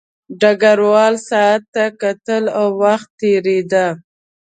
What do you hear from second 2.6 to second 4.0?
وخت تېرېده